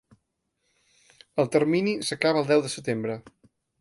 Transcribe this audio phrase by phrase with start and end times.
[1.43, 3.19] El termini s’acaba el deu de setembre.